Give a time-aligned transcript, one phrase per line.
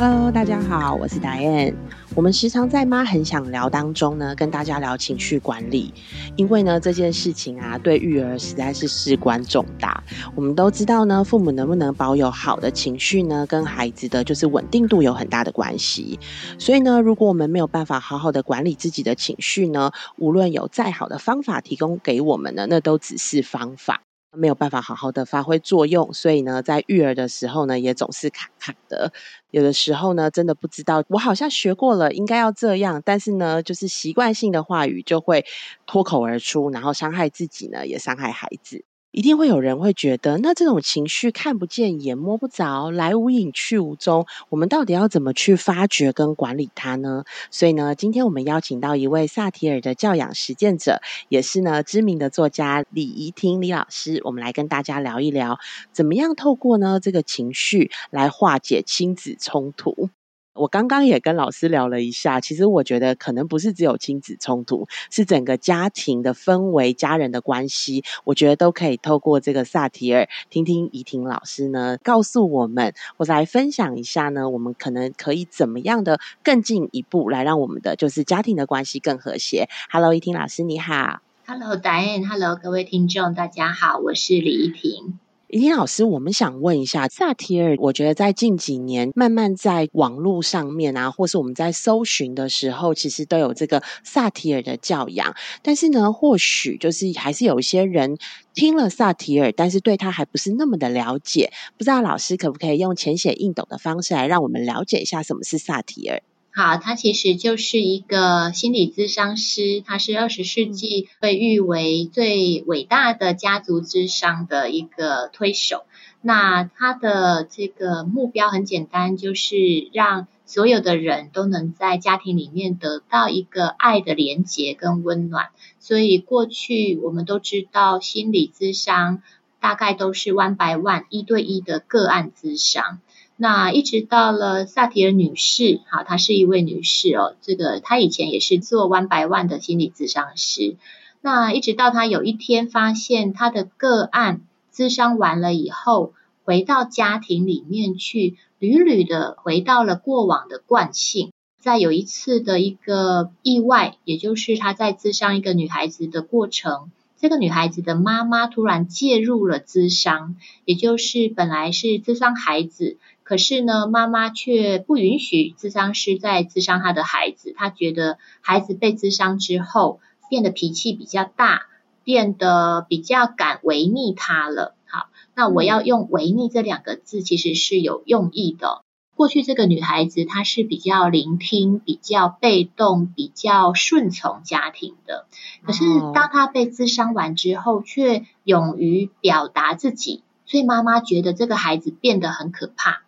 [0.00, 1.74] Hello，大家好，我是 Diane。
[2.14, 5.92] 我们时常在妈很想聊当中呢，跟大家聊情绪管理，
[6.36, 10.00] 因为呢这件事情啊，对育儿实在是事关重大。
[10.36, 16.16] 我们都知道呢，父母能不能保有好的情绪呢，跟孩子的就是稳定度有很大的关系。
[16.60, 24.02] 所以呢，如果我们没有办法好好的管理自己的情绪呢，无论有再好的方法提供给我们呢，那都只是方法。
[24.36, 29.12] 没有办法好好的发挥作用，所以呢，在育儿的时候呢，也总是卡卡的。
[29.50, 35.44] 有的时候呢，真的不知道，我好像学过了，应该要这样，但是呢，就是习惯性的话语就会
[35.86, 38.84] 脱口而出，然后伤害自己呢，也伤害孩子。
[39.10, 47.24] 一定会有人会觉得，那这种情绪看不见也摸不着，来无影去无踪，我们到底要怎么去发掘跟管理它呢？
[47.50, 55.58] 所以呢，今天我们邀请到一位萨提尔的教养实践者，也是呢知名的作家李怡婷李老师，我们来跟大家聊一聊，
[55.90, 60.10] 怎么样透过呢这个情绪来化解亲子冲突。
[60.58, 79.68] 我刚刚也跟老师聊了一下，其实我觉得可能不是只有亲子冲突，是整个家庭的氛围、家人的关系，我觉得都可以透过这个萨提尔，听听怡婷老师呢告诉我们，我来分享一下呢，我们可能可以怎么样的更进一步来让我们的就是家庭的关系更和谐。
[79.90, 81.20] Hello，怡婷老师你好。
[81.46, 85.18] ，Hello，导演，Hello，各位听众大家好，我是李怡婷。
[85.48, 95.34] 李婷老师，我们想问一下，萨提尔，我觉得在近几年慢慢在网络上面啊，或是我们在搜寻的时候，其实都有这个萨提尔的教养。
[95.62, 98.18] 但是呢，或许就是还是有一些人
[98.52, 101.50] 听了萨提尔，但是对他还不是那么的了解。
[101.78, 106.20] 不知道老师可不可以用浅显易懂的方式来让我们了解一下什么是萨提尔？
[106.58, 115.84] 好，他其实就是一个心理咨商师，他是二十世纪被誉为最伟大的家族咨商的一个推手。
[116.20, 119.56] 那他的这个目标很简单，就是
[119.92, 125.50] 让所有的人都能在家庭里面得到一个爱的连结跟温暖。
[125.78, 129.22] 所以过去我们都知道，心理咨商
[129.60, 132.98] 大概都是 one by one 一对一的个案咨商。
[133.40, 137.36] 那一直到了萨提尔女士，好，她是一位女士哦。
[137.40, 140.76] 这个她以前也是做 One by One 的心理咨商师。
[141.20, 144.40] 那一直到她有一天发现她的个案
[144.74, 151.30] 咨商完了以后，回到家庭里面去，屡屡的回到了过往的惯性。
[151.60, 156.90] 在有一次的一个意外，也就是她在咨商一个女孩子的过程，
[157.20, 160.34] 这个女孩子的妈妈突然介入了咨商，
[160.64, 162.96] 也就是本来是咨商孩子。
[163.28, 167.52] 可是呢，妈妈却不允许智商师在智商他的孩子。
[167.54, 170.00] 她觉得孩子被智商之后，
[170.30, 171.66] 变得脾气比较大，
[172.04, 174.74] 变得比较敢违逆他了。
[174.86, 178.80] 好，那我要用“违逆”这两个字，其实是有用意的。
[179.14, 185.26] 过去这个女孩子，她是比较聆听、比较被动、比较顺从家庭的。
[185.66, 185.84] 可是
[186.14, 193.02] 当她被智商完之后，却勇于表达自己，所以妈妈觉得这个孩子变得很可怕。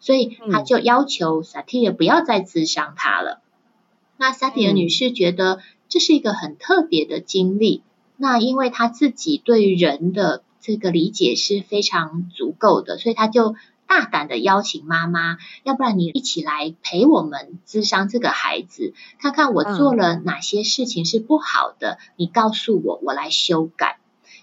[0.00, 3.40] 所以他就要求萨提尔不要再自伤他了。
[4.16, 7.82] 那萨提尔女士觉得这是一个很特别的经历。
[8.16, 13.54] 那因为她自己对人的这个理解是非常足够的，所以她就
[13.86, 23.99] 大胆的邀请妈妈，要不然你一起来陪我们咨商这个孩子，看看我做了哪些事情是不好的，你告诉我，我来修改。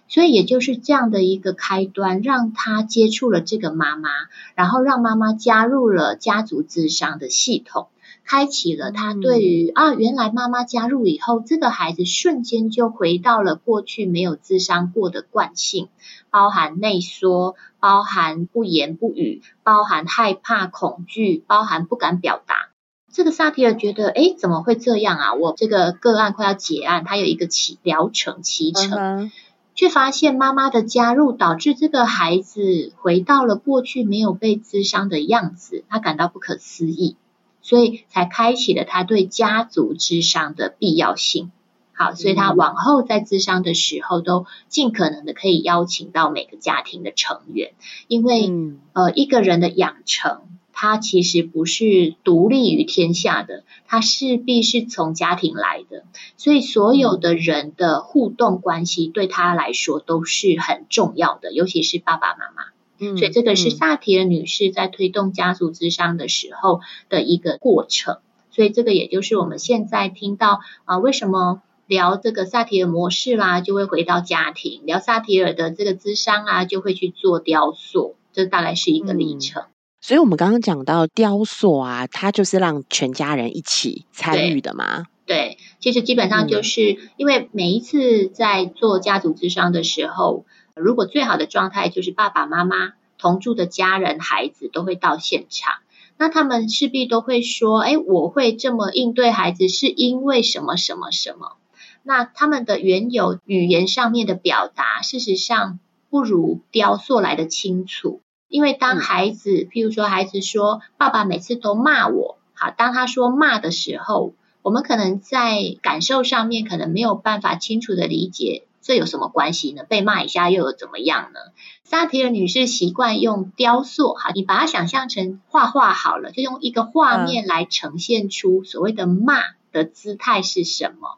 [0.08, 4.10] 所以也就是这样的一个开端，让他接触了这个妈妈，
[4.56, 7.88] 然后让妈妈加入了家族智商的系统，
[8.26, 15.90] 开启了他对于啊，原来妈妈加入以后，这个孩子瞬间就回到了过去没有智商过的惯性，
[16.30, 22.70] 包含内缩，包含不言不语，包含害怕恐惧，包含不敢表达。
[23.12, 25.34] 这个萨提尔觉得，哎，怎么会这样啊？
[25.34, 29.32] 我这个个案快要结案，他有一个起疗程七成。
[29.78, 37.16] 却发现妈妈的加入导致这个孩子回到了过去没有被滋伤的样子，他感到不可思议，
[37.62, 41.52] 所以才开启了他对家族之伤的必要性。
[41.94, 47.74] 好，所以他往后在咨商的时候，都尽可能的可以邀请到每个家庭的成员，
[48.08, 48.52] 因为
[48.94, 50.42] 呃一个人的养成。
[50.80, 56.06] 他其实不是独立于天下的，他势必是从家庭来的，
[56.38, 62.68] 所以所有的人的互动关系对他来说都是很重要的，尤其是爸爸妈妈。
[63.00, 68.20] 嗯，所以这个是萨提尔女士在推动家族之商的时候的一个过程。
[68.52, 78.16] 所以这个也就是我们现在听到啊，为什么聊这个萨提尔模式啦，就会回到家庭；聊萨提尔的这个智商啊，就会去做雕塑。
[78.32, 79.64] 这大概是一个历程。
[80.00, 85.06] 所以，我们刚刚讲到雕塑啊，它就是让全家人一起参与的嘛。
[85.26, 90.46] 对，其实基本上就是因为每一次在做家族之商的时候，
[90.76, 95.74] 如果最好的状态就是爸爸妈妈同住的家人、孩子都会到现场，
[96.18, 101.58] 那他们势必都会说：“哎，我会这么应对孩子，是因为什么什么什么？”
[102.04, 105.80] 那他们的原有语言上面的表达，事实上
[106.10, 108.22] 不如雕塑来的清楚。
[108.48, 114.34] 因为当孩子，譬如说孩子说：“爸爸每次都骂我。”好，当他说骂的时候。
[114.64, 119.86] 我们可能在感受上面可能没有办法清楚的理解，这有什么关系呢？
[119.88, 121.40] 被骂一下又有怎么样呢？
[121.86, 129.42] 萨提尔女士习惯用雕塑，哈，你把它想象成画画好了，就用一个画面来呈现出所谓的骂
[129.72, 131.18] 的姿态是什么。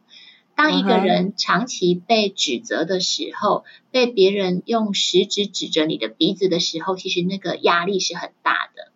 [0.59, 8.91] 当一个人长期被指责的时候，被别人用食指指着你的鼻子的时候，其实那个压力是很大的，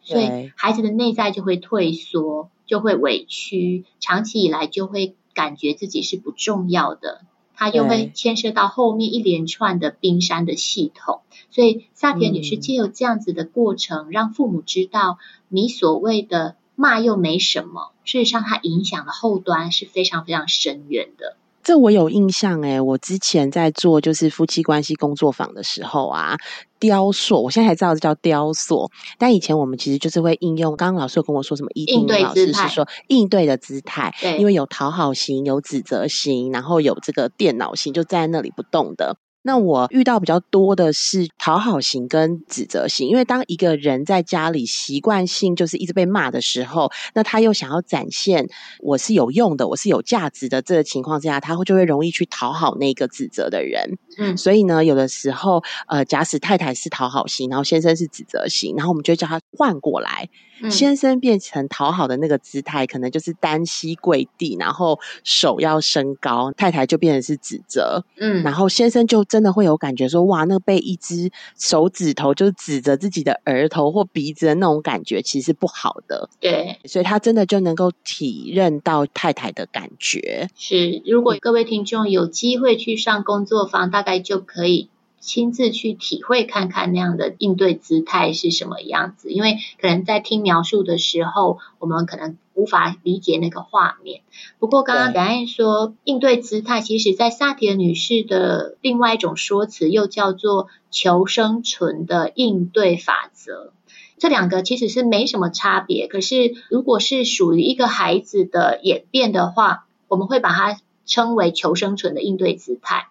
[0.00, 2.50] 所以孩子的内在就会退缩。
[2.64, 7.22] 就会委屈，长期以来就会感觉自己是不重要的，
[7.54, 11.20] 他就会牵涉到后面一连串的冰山的系统。
[11.50, 15.18] 所以萨田女士借由这样子的过程，让父母知道，
[15.48, 21.36] 你所谓的骂又没什么，事实上它影响的后端是非常非常深远的。
[21.62, 26.36] 这我有印象哎，我之前在做就是夫妻关系工作坊的时候啊，
[26.80, 28.90] 雕塑，我现在才知道这叫雕塑。
[29.16, 31.70] 但以前我们其实就是会应用，刚刚老师有跟我说什么？
[31.74, 39.16] 应对老师是说应对的姿态，对，因为有讨好型，有指责型，然后有这个电脑型，就站在那里不动的。
[39.42, 48.48] 那我遇到比较多的是讨好型跟指责型，因为当一个人在家里习惯性就是一直被骂的时候，那他又想要展现
[48.80, 53.98] 我是有用的，我是有价值的这个情况之下，他会就会容易去讨好那个指责的人。
[54.18, 60.28] 嗯，所以呢，有的时候呃，假使太太是讨好型，然后先生是指责型，然后我们就叫他换过来。
[60.70, 76.28] 先生变成讨好的那个姿态，可能就是单膝跪地，然后手要升高；太太就变成是指责，嗯，然后先生就真的会有感觉说，哇，那被一只手指头就指着自己的额头或鼻子的那种感觉，其实是不好的。
[76.38, 80.50] 对，所以他真的就能够体认到太太的感觉。
[80.54, 84.90] 是，如果各位听众有机会去上工作坊，大概就可以。
[85.24, 94.22] 亲自去体会看看那样的应对姿态是什么样子，因为可能在听描述的时候，我们可能无法理解那个画面。
[94.58, 103.72] 不过刚刚答案说应对姿态，其实在萨提尔女士的另外一种说辞又叫做求生存的应对法则。
[104.18, 113.08] 这两个其实是没什么差别，可是如果是属于一个孩子的演变的话，我们会把它称为求生存的应对姿态。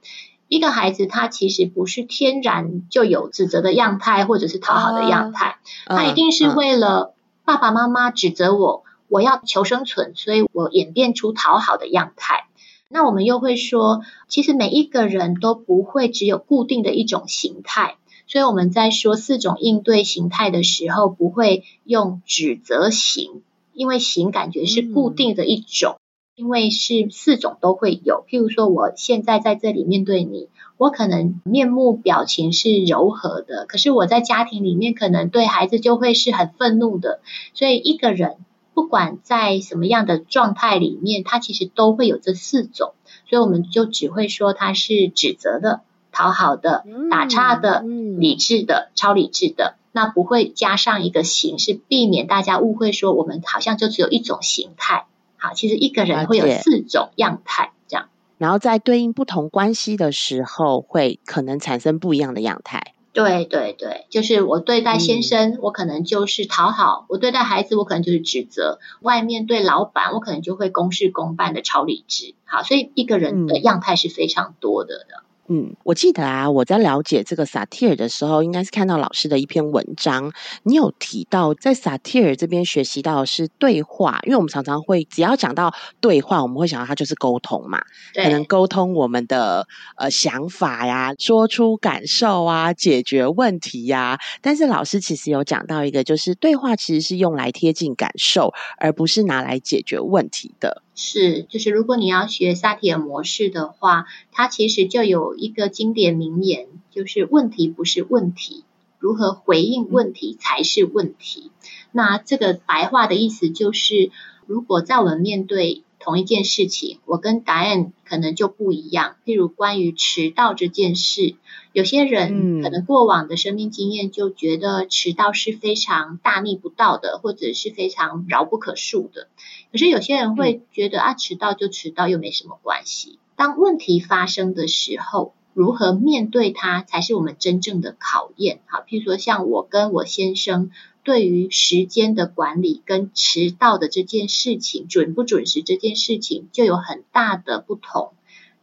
[0.47, 12.47] 一个孩子，他其实不是天然就有指责的样态，或者是讨好的样态，他一定是为了爸爸妈妈指责我，我要求生存，所以我演变出讨好的样态。
[12.87, 23.43] 那我们又会说，其实每一个人都不会只有固定的一种形态，所以我们在说四种应对形态的时候，不会用指责型，
[23.73, 25.97] 因为型感觉是固定的一种。
[26.33, 30.47] 因为是四种都会有，譬如说，我现在在这里面对你，
[30.77, 37.19] 我可能面目表情是柔和的，可是我在家庭里面可能对孩子就会是很愤怒的。
[37.53, 38.37] 所以一个人
[38.73, 42.93] 不管在什么样的状态里面，它其实都会有这四种，
[43.29, 55.05] 所以我们就只会说它是指责的、讨好的、打岔的、理智的、超理智的，那不会加上一个形式，避免大家误会说我们好像就只有一种形态。
[55.37, 62.93] 好，其实一个人会有四种样态，这样，然后在对应不同关系的时候，会可能产生不一样的样态。
[63.13, 72.35] 对对对，就是我对待先生，我可能就是讨好；我对待孩子，我可能就是指责；外面对老板，我可能就会公事公办的超理智。
[72.45, 75.23] 好，所以一个人的样态是非常多的的。
[75.47, 80.31] 嗯，我记得啊，我在了解这个萨提尔的时候，应该是看到老师的一篇文章。
[80.63, 87.81] 你有提到在萨提尔这边学习到的是对话，因为我们常常会只要讲到对话，我们会想到它就是沟通嘛，
[88.13, 89.67] 可能沟通我们的
[89.97, 94.17] 呃想法呀，说出感受啊，解决问题呀。
[94.41, 100.81] 但是老师其实有讲到一个，就是对话其实是用来贴近感受，而不是拿来解决问题的。
[100.93, 108.65] 是，就是如果你要学萨提尔模式的话，它其实就有一个经典名言，就是问题不是问题，
[108.99, 111.51] 如何回应问题才是问题。
[111.91, 114.11] 那这个白话的意思就是，
[114.45, 119.17] 如果在我们面对同一件事情，我跟答案可能就不一样。
[119.23, 121.35] 譬如关于迟到这件事，
[121.73, 129.27] 有些人可能过往的生命经验就觉得迟到是非常大逆不道的，或者是非常饶不可恕的。
[129.71, 133.19] 可是有些人会觉得啊，迟到就迟到，又没什么关系。
[133.35, 138.59] 当问题发生的时候，如何面对它才是我们真正的考验。
[138.65, 140.71] 好，譬如说像我跟我先生。
[141.03, 148.13] 对于时间的管理跟迟到的这件事情，准不准时这件事情就有很大的不同。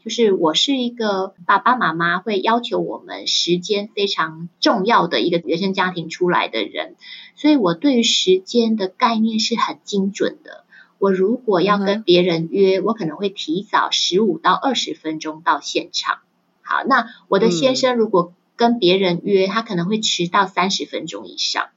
[0.04, 6.94] 就是我是一个爸爸妈妈会要求我们时间非常重要的一个原生家庭出来的人，
[7.34, 10.62] 所以我对于时间的概念是很精准的。
[11.00, 16.20] 我如果要跟别人约，我可能会提早十五到二十分钟到现场。
[16.68, 21.68] 好，那我的先生如果跟别人约，他可能会迟到三十分钟以上。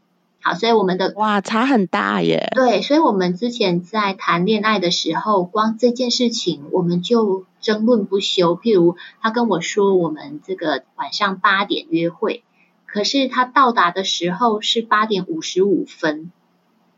[0.42, 2.52] 好，所以我们的哇差很大耶。
[2.56, 8.58] 对，所以我们之前在谈恋爱的时候，光这件事情我们就争论不休。
[8.58, 12.44] 譬如他跟我说，我们这个晚上八点约会，
[12.86, 16.34] 可是他到达的时候是八点五十五分，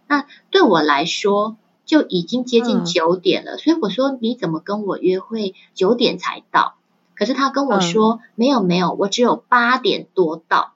[0.07, 3.57] 那对我来说就已经接近九点了。
[3.57, 6.75] 所以我说你怎么跟我约会九点才到？
[7.15, 10.73] 可是他跟我说没有没有，我只有八点多到。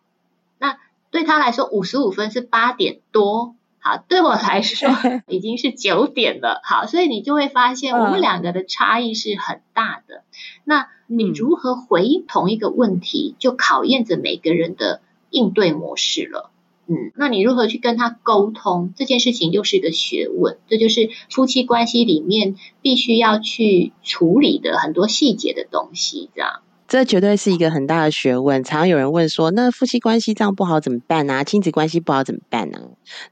[0.59, 0.77] 那
[1.11, 4.89] 对他来说，五十五分是八点多，好，对我来说
[5.27, 10.23] 已经是九点了，好，所以你就会发现我们两个的差异是很大的。
[10.63, 16.51] 那你如何回应同一个问题，就考验着每个人的应对模式了。
[16.89, 20.57] 嗯，那你如何去跟他沟通这件事情，又是一个学问。
[20.69, 26.61] 这就是夫妻关系里面必须要去处理的很多细节的东西，这样。
[26.87, 28.63] 这绝对是一个很大的学问。
[28.63, 31.43] 常常有人问说：“那夫妻关系这样不好怎么办呢？
[31.43, 32.79] 亲子关系不好怎么办呢？”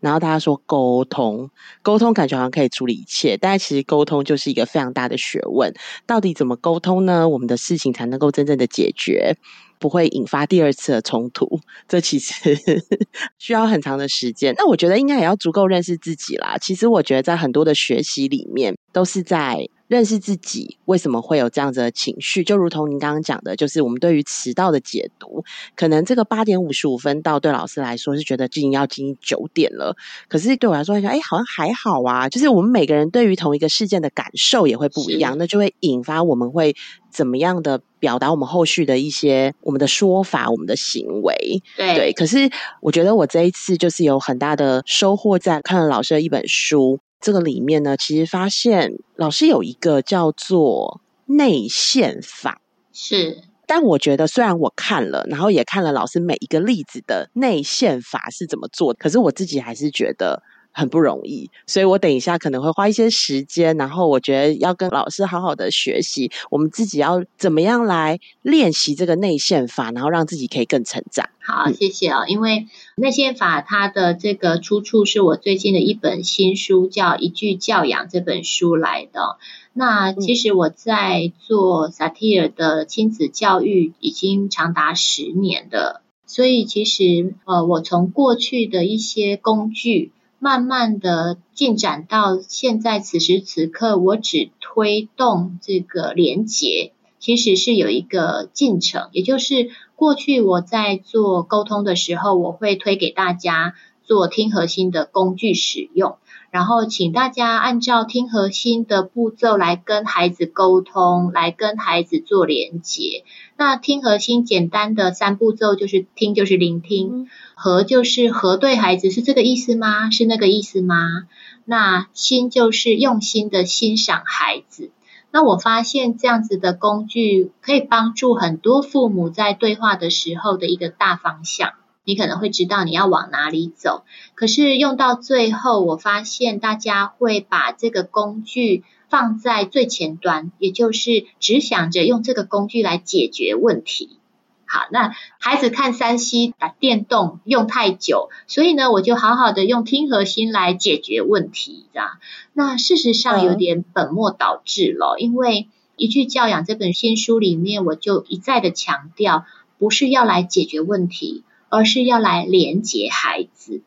[0.01, 1.49] 然后大家说：“沟通，
[1.81, 5.73] 沟通感觉好像可以处理一切。”但其实沟通就是一个非常大的学问。
[6.05, 7.29] 到底怎么沟通呢？
[7.29, 9.37] 我们的事情才能够真正的解决，
[9.79, 11.61] 不会引发第二次的冲突。
[11.87, 12.57] 这其实
[13.39, 14.53] 需要很长的时间。
[14.57, 16.57] 那我觉得应该也要足够认识自己啦。
[16.59, 19.69] 其实我觉得在很多的学习里面，都是在。
[19.87, 25.43] 认识自己为什么会有这样子的情绪，就如同您刚刚讲的，就是我们对于迟到的解读，
[25.75, 29.95] 可能这个八点五十五分到对老师来说是觉得已经要近九点了，
[30.27, 32.27] 可是对我来说，哎，好像还好啊。
[32.29, 36.75] 就是我们每个人对于同一个事件的感受也会不一样，那就会引发我们会
[37.11, 41.61] 怎么样的表达我们后续的一些我们的说法、我们的行为。
[41.77, 42.49] 对，可是
[42.81, 46.99] 我觉得我这一次就是有很大的收获，在看了老师的一本书。
[47.19, 52.61] 这个里面呢，其实发现老师有一个叫做内线法，
[52.93, 53.41] 是。
[53.67, 60.43] 但我觉得，虽然我看了，然后也看了老师每一个例子的内线法是怎么做，可是我自己还是觉得。
[60.77, 71.29] 很不容易，所以我等一下可能会花一些时间，然后我觉得要跟老师好好的学习，我们自己要怎么样来练习这个内线法，然后让自己可以更成长。
[71.39, 72.67] 好，谢谢啊，因为
[72.97, 79.37] 内线法它的这个出处是我最近的一本新书，叫《一句教养》这本书来的。
[79.71, 90.11] 那其实我在做萨提尔的亲子教育已经长达十年的，所以其实呃，我从过去的一些工具。
[90.39, 103.73] 慢慢的进展到现在，此时此刻，我只推动这个连接，其实是有一个进程，也就是过去我在做沟通的时候，我会推给大家
[104.03, 106.17] 做听核心的工具使用。
[106.55, 113.25] 然后，请大家按照听核心的步骤来跟孩子沟通，来跟孩子做连接。
[113.57, 120.09] 那听核心简单的三步骤就是听，就是聆听；核就是核对孩子是这个意思吗？
[120.11, 121.23] 是那个意思吗？
[121.65, 124.91] 那心就是用心的欣赏孩子。
[125.31, 131.73] 那我发现这样子的工具可以帮助很多父母在对话的时候的一个大方向。
[132.05, 144.19] 你可能会知道你要往哪里走，可是用到最后，我发现大家会把这个工具放在最前端，也就是只想着用这个工具来解决问题。
[144.67, 152.17] 好，那孩子看三 C 打电动用太久，所以呢，我就好好的用听核心来解决问题，这样。
[152.51, 159.45] 那事实上有点本末倒置了，因为一句教养这本新书里面，我就一再的强调，
[159.77, 161.44] 不是要来解决问题。
[161.69, 163.81] 而是要来连接孩子，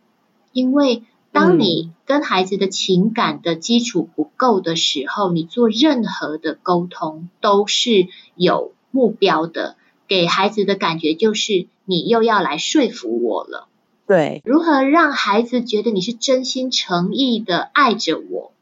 [0.52, 13.68] 因为当你跟孩子的情感的基础不够的时候，你做任何的沟通都是有目标的，给孩子的感觉就是你又要来说服我了。
[14.06, 18.52] 对，如何让孩子觉得你是真心诚意的爱着我，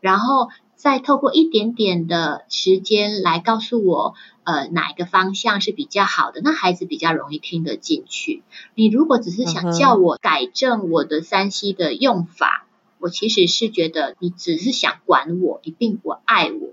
[0.00, 0.48] 然后。
[0.86, 4.14] 再透过一点点的时间来告诉我，
[4.44, 8.44] 呃，哪一个方向是比较好的，那孩子比较容易听得进去。
[8.76, 12.68] 你如果只是想叫我改正我的三 C 的用法，
[13.00, 16.68] 我其实是觉得你只是想管我，你并不爱我。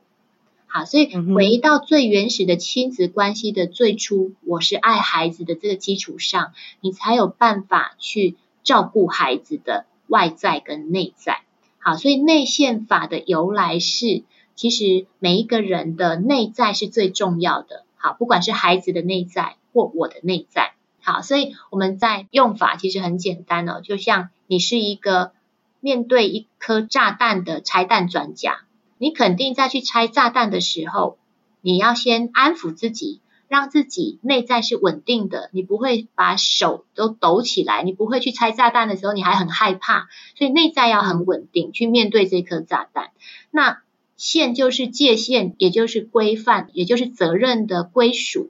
[0.68, 11.43] 好，所以回到最原始的亲子关系的最初，我是爱孩子的这个基础上，你才有办法去照顾孩子的外在跟内在。
[11.84, 14.24] 好，所以内线法的由来是，
[14.56, 17.84] 其实每一个人的内在是最重要的。
[17.98, 20.74] 好，不管是孩子的内在或我的内在。
[21.02, 25.34] 好，所以我们在用法其实很简单哦，就像你是一个
[25.82, 28.62] 面对一颗炸弹的拆弹专家。
[28.98, 31.18] 你肯定在去拆炸弹的时候，
[31.60, 33.20] 你要先安抚自己，
[33.54, 35.52] 让自己内在是稳定的。
[35.54, 40.08] 你不会把手都抖起来，你不会去拆炸弹的时候，你还很害怕。
[40.36, 43.12] 所以内在要很稳定，去面对这颗炸弹。
[43.52, 43.84] 那
[44.18, 48.50] 线就是界限，也就是规范，也就是责任的归属。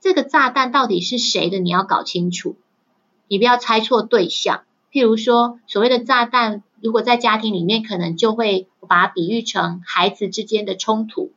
[0.00, 1.58] 这个炸弹到底是谁的？
[1.58, 2.56] 你要搞清楚，
[3.28, 4.64] 你不要猜错对象。
[4.92, 6.62] 譬如说，所谓的炸弹。
[6.82, 11.32] 如果在家庭里面，可能就会把它比喻成孩子之间的冲突。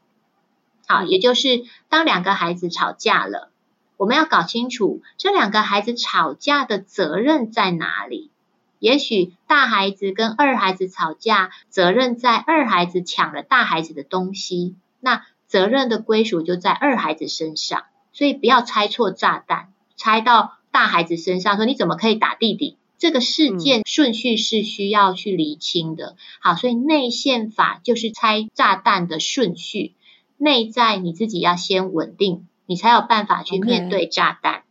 [0.88, 3.52] 好，也就是当两个孩子吵架了，
[3.98, 8.32] 我们要搞清楚这两个孩子吵架的责任在哪里。
[8.80, 17.84] 也许大孩子跟二孩子吵架，责任在二孩子抢了大孩子的东西，那责任的归属就在二孩子身上。
[18.14, 22.78] 所以不要猜错炸弹，猜到大孩子身上，说你怎么可以打弟弟？
[22.98, 29.94] 这个事件顺序是需要去厘清的，好，所以内线法就是拆炸弹的顺序，
[30.38, 34.64] 内在你自己要先稳定，你才有办法去面对炸弹。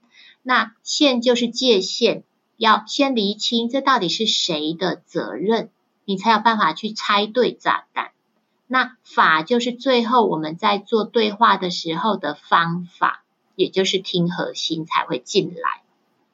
[0.43, 2.23] 那线就是界限，
[2.57, 5.71] 要先厘清这到底是谁的责任，
[6.05, 8.13] 你才有办法去拆对炸弹。
[8.69, 15.83] 那法就是最后我们在做对话的时候的方法，也就是听核心才会进来。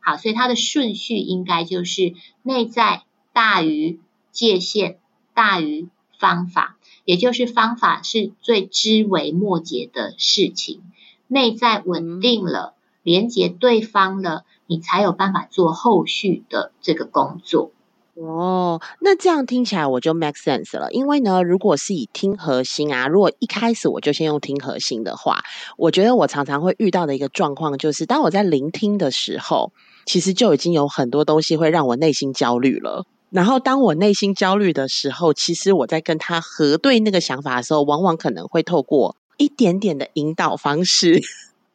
[0.00, 4.98] 好，所以它的顺序应该就是内在大于界限，
[5.32, 10.82] 大于方法，也就是方法是最枝微末节的事情。
[11.28, 17.70] 内在稳定了，连接对方了，你才有办法做后续的这个工作。
[18.14, 20.90] 哦，那这样听起来我就 make sense 了。
[20.92, 25.42] 因为呢，如果是以听核心啊，如果一开始我就先用听核心的话，
[25.78, 29.72] 我觉得我常常会遇到的一个状况就是，当我在聆听的时候。
[30.04, 33.06] 其实就已经有很多东西会让我内心焦虑了。
[33.32, 41.20] 然后当我内心焦虑的时候，其实我在跟他核对那个想法的时候，往往可能会透过一点点的引导方式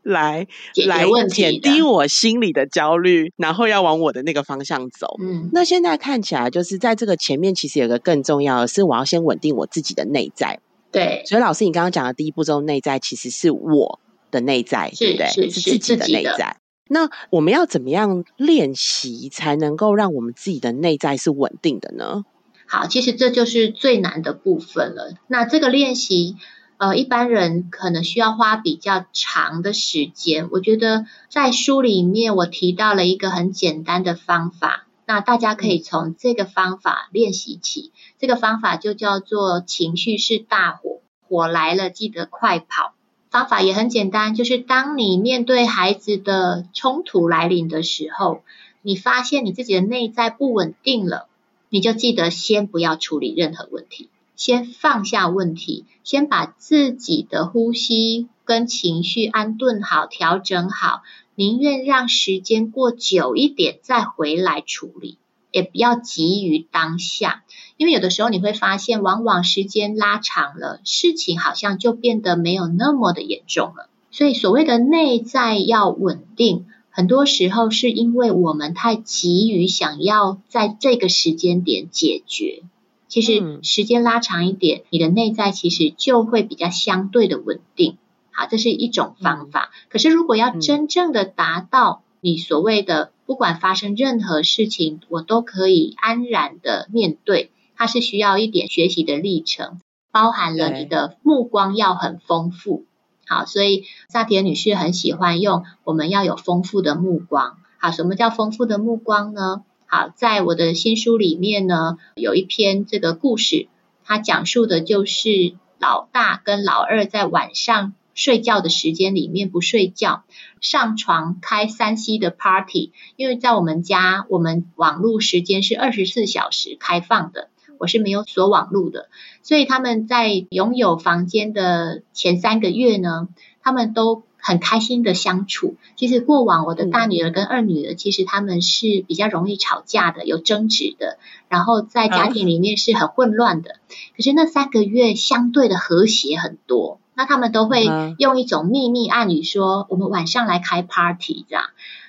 [0.03, 0.47] 来
[0.85, 5.15] 来减低我心里的焦虑，然后要往我的那个方向走。
[5.19, 10.59] 嗯，那现在看起来就是在这个前面，其实有个更重要的是，我要先稳定我自己的内在。
[10.91, 13.99] 对，所以老师，你刚刚讲的第一步骤内在，其实是我
[14.31, 15.27] 的内在，对不对？
[15.49, 16.55] 是自己的内在。
[16.89, 22.25] 那我们要怎么样练习才能够让我们自己的内在是稳定的呢？
[22.67, 25.13] 好，其实这就是最难的部分了。
[25.27, 26.35] 那这个练习，
[26.75, 30.49] 呃，一般人可能需要花比较长的时间。
[30.51, 37.93] 我觉得在书里面我提到了一个很简单的方法，那大家可以从这个方法练习起。
[38.19, 42.95] 这个方法就叫做情绪是大火，火来了记得快跑。
[43.29, 48.41] 方法也很简单，就是当你面对孩子的冲突来临的时候，
[48.81, 51.27] 你发现你自己的内在不稳定了，
[51.69, 61.01] 你就记得先不要处理任何问题，先放下问题，先把自己的呼吸跟情绪安顿好、调整好，
[61.35, 65.17] 宁愿让时间过久一点再回来处理。
[65.51, 67.43] 也不要急于当下，
[67.77, 73.89] 因为有的时候你会发现，往往时间拉长了，事情好像就变得没有那么的严重了。
[74.11, 82.63] 所以所谓的内在要稳定，很多时候是因为我们太急于想要在这个时间点解决。
[83.07, 87.97] 其实时间拉长一点，你的内在其实就会比较相对的稳定。
[88.31, 89.71] 好，这是一种方法。
[89.89, 97.51] 可是如果要真正的达到你所谓的，不管发生任何事情，我都可以安然的面对。
[97.75, 99.79] 它是需要一点学习的历程，
[100.11, 102.85] 包含了你的目光要很丰富。
[103.27, 107.57] 好，所以萨提尔女士很喜欢用我们要有丰富的目光。
[107.77, 109.63] 好，什么叫丰富的目光呢？
[109.85, 113.67] 好，在我的新书里面呢，有一篇这个故事，
[114.03, 117.93] 它讲述的就是老大跟老二在晚上。
[118.15, 120.23] 睡觉的时间里面不睡觉，
[120.61, 129.09] 上床开三 C 的 party，因为在我们家，我们网络时间是二十四小时开放的，我是没有锁网路的，
[129.43, 133.27] 所以他们在拥有房间的前三个月呢，
[133.61, 135.75] 他们都很开心的相处。
[135.95, 141.17] 其实过往我的大女儿跟二女儿，其实他们是比较容易吵架的，有争执的，
[141.49, 143.75] 然后在家庭里面是很混乱的。
[144.15, 147.83] 可是那三个月相对的和谐很多，那他们都会
[148.19, 151.65] 用一种秘密暗语说：“我们晚上来开 party 这样。”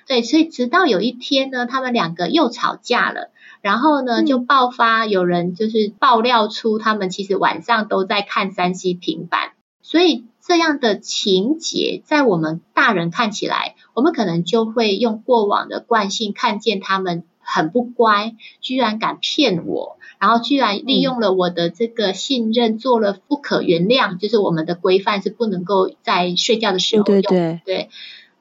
[0.06, 3.30] 对，所以直到有一天呢，他们两个又吵架了。
[3.60, 27.22] 然后呢，就爆发有人就是爆料出他们其实晚上都在看三 C 平板，所以这样的情节在我们大人看起来，我们可能就会用过往的惯性看见他们很不乖，居然敢骗我，然后居然利用了我的这个信任做了不可原谅，就是我们的规范是不能够在睡觉的时候用，
[27.64, 27.88] 对，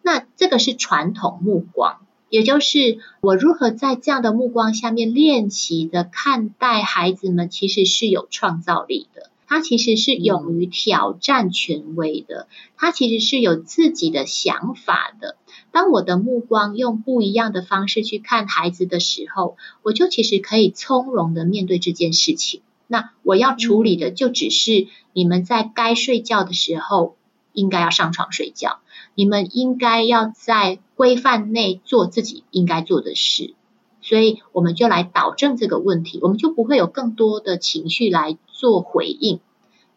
[0.01, 1.99] 那这个是传统目光。
[2.29, 9.29] 也就是我如何在这样的目光下面练习的看待孩子们，其实是有创造力的。
[9.47, 15.37] 他其实是勇于挑战权威的，他其实是有自己的想法的。
[15.77, 22.61] 当我的目光用不一样的方式去看孩子的时候，我就其实可以从容的面对这件事情。
[22.87, 27.15] 那我要处理的就只是你们在该睡觉的时候
[27.53, 28.79] 应该要上床睡觉。
[29.13, 33.53] 你们应该要在规范内做自己应该做的事，
[34.01, 39.41] 所以我们就来导正这个问题，我们就不会有更多的情绪来做回应。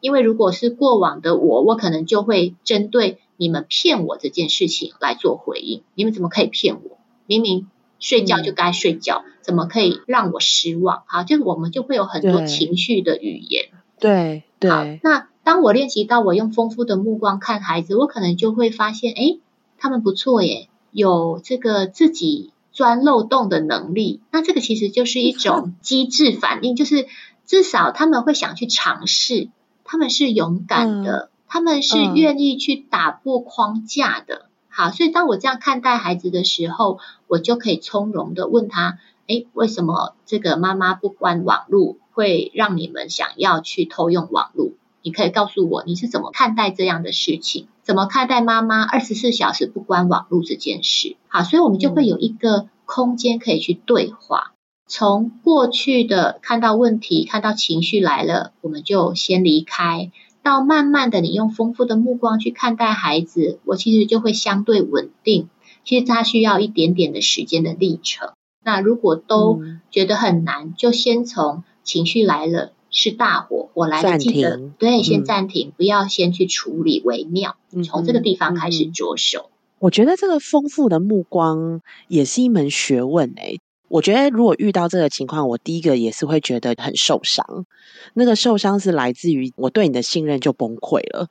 [0.01, 5.83] 因为如果是过往的我，我可能就会针对你们骗我这件事情来做回应。
[5.95, 6.99] 你们怎么可以骗我？
[7.27, 11.03] 明明睡觉就该睡觉，怎么可以让我失望？
[11.07, 13.71] 好，就是我们就会有很多情绪的语言。
[13.99, 15.27] 对对，那。
[15.43, 19.39] 当我练习到我用丰富的目光看孩子，我可能就会发现，哎，
[19.79, 24.21] 他们不错耶，有这个自己钻漏洞的能力。
[24.31, 27.07] 那这个其实就是一种机制反应，就是
[27.47, 29.49] 至少他们会想去尝试，
[29.83, 34.47] 他们是勇敢的，他们是愿意去打破框架的。
[34.69, 44.71] 好，所以当我这样看待孩子的时候，我就可以从容的问他，哎，为什么这个妈妈不关网络会让你们想要去偷用网络？
[45.03, 47.67] 你可以告诉我你是怎么看待这样的事情？
[47.83, 51.17] 怎么看待妈妈二十四小时不关网络这件事？
[51.27, 54.53] 好，所以我们就会有一个空间可以去对话。
[54.87, 60.11] 从过去的看到问题、看到情绪来了，我们就先离开，
[60.43, 65.49] 到慢慢的你用丰富的目光去看待孩子，我其实就会相对稳定。
[65.85, 68.33] 其实它需要一点点的时间的历程。
[68.65, 72.73] 那如果都觉得很难，就先从情绪来了。
[72.93, 77.55] 是大火，我来记得，对，先暂停，不要先去处理为妙。
[77.85, 79.49] 从这个地方开始着手。
[79.79, 83.61] 我觉得这个丰富的目光也是一门学问诶。
[83.91, 87.67] 我觉得如果遇到这个情况，我第一个也是会觉得很受伤。
[88.15, 91.27] 那个受伤是来自于我对你的信任就崩溃了，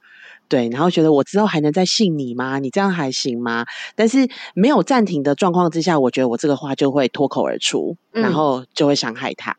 [0.50, 2.60] 对，然后觉得我之后还能再信你吗？
[2.60, 3.66] 你这样还行吗？
[3.96, 9.56] 但是没有暂停的状况之下，我觉得我这个话就会脱口而出，然后就会伤害他。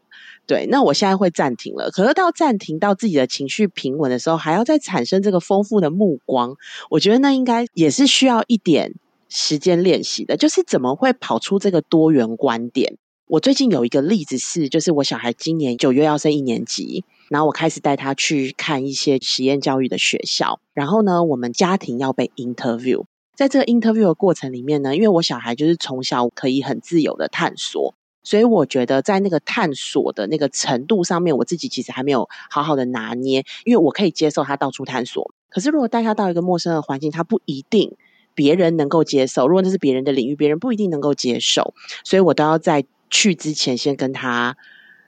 [0.47, 1.91] 对，那我现在会暂停了。
[1.91, 6.55] 可是到暂停到自己的情绪平稳的时候，还要再产生这个丰富的目光，
[6.91, 8.93] 我觉得那应该也是需要一点
[9.31, 10.37] 时间练习的。
[10.37, 12.99] 就是怎么会跑出这个多元观点？
[13.27, 20.61] 我最近有一个例子是，就是我小孩今年九月要升一年级，然后我开始带他去看一些实验教育的学校。
[20.75, 23.05] 然后呢，我们家庭要被 interview，
[23.37, 27.95] 在这个 interview 的过程里面呢，因为我小孩就是从小可以很自由的探索。
[28.23, 35.33] 所以我觉得，在那个探索的那个程度上面，我自己其实还没有好好的拿捏，因为我可以接受他到处探索。
[35.49, 37.97] 可是如果带他到一个陌生的环境，他不一定
[38.35, 39.47] 别人能够接受。
[39.47, 41.75] 如果那是别人的领域，别人不一定能够接受。
[42.05, 44.57] 所以我都要在去之前先跟他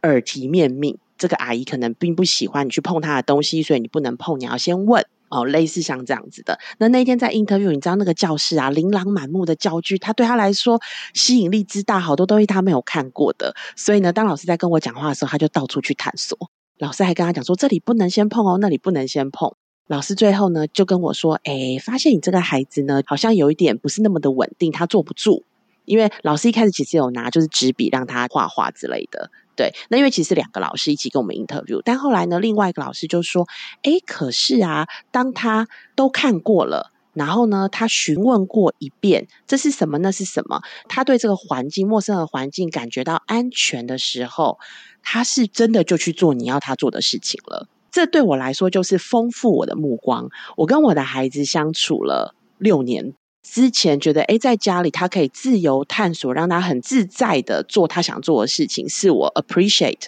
[0.02, 4.38] 耳提面命：这个阿姨可能并不喜欢你去碰她的东西，所以你不能碰。
[4.40, 5.04] 你要先问。
[5.34, 6.58] 哦，类似像这样子的。
[6.76, 10.78] 那那天在 interview，你知道那个教室啊，琳琅满目的教具，他对他来说
[11.14, 13.54] 吸引力之大，好多东西他没有看过的。
[13.74, 16.36] 所以呢，当老师在跟我讲话的时候，他就到处去探索。
[16.76, 19.54] 老师还跟他讲说，这里不能先碰哦，那里不能先碰。
[19.88, 25.44] 老师最后呢，就跟我说，哎，发现你这个孩子呢，好像有一点不是那么的稳定，他坐不住。
[25.84, 29.30] 因为老师一开始其实有拿就是纸笔让他画画之类的。
[29.56, 33.46] 对，那因为其实两个老师一起跟我们 interview，但后来呢，另外一个老师就说
[33.82, 35.66] ：“哎，可是啊，当他
[35.96, 39.98] 都看过了，然后呢，他询问过一遍，这是什么？
[39.98, 40.62] 那是什么？
[40.88, 44.58] 他对这个环境、陌生的环境感觉到安全的时候，
[45.02, 47.68] 他是真的就去做你要他做的事情了。
[47.92, 50.28] 这对我来说就是丰富我的目光。
[50.56, 60.04] 我跟我的孩子相处了六年。”之前觉得，哎，在家里他可以自由探索，让他很自在的做他想做的事情，是我 appreciate。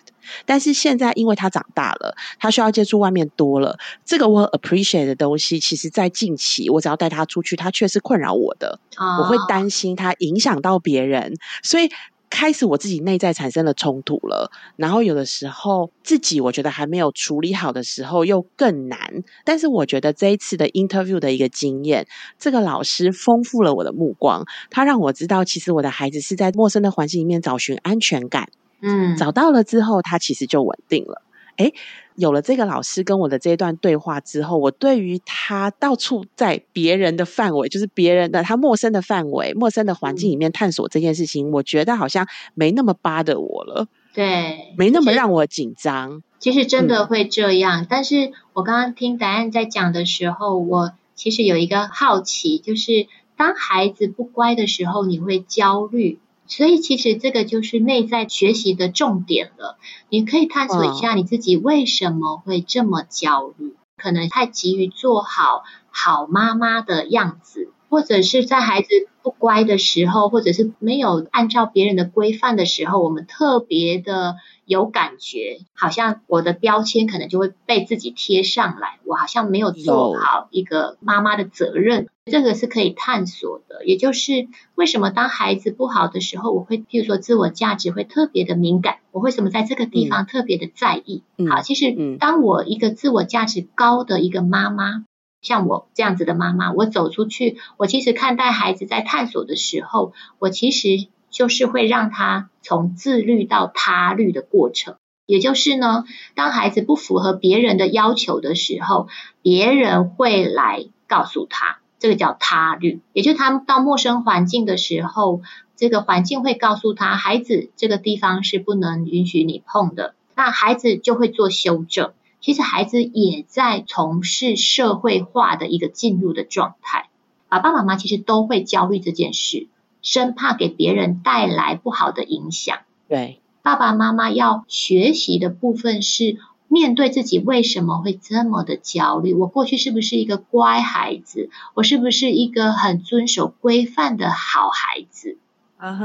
[0.47, 8.79] 但是现在，因为他长大了，他需要接触外面多了，这个我 appreciate 的东西，其实在近期，我只要带他出去，他却是困扰我的，
[9.19, 11.91] 我会担心他影响到别人，所以。
[12.35, 18.99] 开始我自己内在产生了冲突了，然后有的时候自己我觉得还没有处理好的时候又更难。
[19.45, 28.49] 但是我觉得这一次的 interview 的一个经验，这个老师丰富了我的目光，他让我知道其实我的孩子是在陌生的环境里面找寻安全感，
[28.83, 31.23] 嗯，找到了之后他其实就稳定了。
[31.57, 31.73] 哎，
[32.17, 43.89] 有了这个老师跟我的这一段对话之后，我对于他到处在别人的范围，就是别人的他陌生的范围、陌生的环境里面探索这件事情，我觉得好像没那么巴的我了。
[44.13, 46.23] 对，没那么让我紧张。
[46.39, 56.19] 其实真的会这样，但是我刚刚听答案在讲的时候，我其实有一个好奇，就是当孩子不乖的时候，你会焦虑。
[56.47, 59.79] 所以其实这个就是内在学习的重点了。
[60.09, 68.89] 你可以探索一下你自己为什么会这么焦虑，可能太急于做好好妈妈的样子，或者是在孩子
[69.23, 74.35] 不乖的时候，或者是没有按照别人的规范的时候，我们特别的。
[74.67, 83.85] 有感觉，好像我的标签可能就会被自己贴上来，我好像没有做好一个妈妈的责任，这个是可以探索的。
[83.85, 91.23] 也就是为什么当孩子不好的时候，我会譬如说自我价值会特别的敏感，我为什么在这个地方特别的在意？
[91.51, 95.05] 好，其实当我一个自我价值高的一个妈妈，
[95.45, 101.07] 像我这样子的妈妈，我走出去，我其实看待孩子在探索的时候，我其实。
[101.35, 104.95] 就是会让他从自律到他律的过程，
[105.27, 106.05] 也就是呢，
[106.37, 109.09] 当孩子不符合别人的要求的时候，
[109.43, 113.01] 别人会来告诉他，这个叫他律。
[113.13, 115.43] 也就是他到陌生环境的时候，
[115.75, 122.13] 这个环境会告诉他，孩子这个地方是不能允许你碰的，那孩子就会做修正。
[122.45, 127.09] 其实孩子也在从事社会化的一个进入的状态，
[127.49, 129.67] 爸爸妈妈其实都会焦虑这件事。
[130.03, 132.81] 生怕给别人带来不好的影响。
[133.09, 136.37] 对，爸爸妈妈要学习的部分是
[136.69, 139.33] 面对自己为什么会这么的焦虑。
[139.33, 141.49] 我过去是不是一个乖孩子？
[141.73, 145.39] 我是不是一个很遵守规范的好孩子？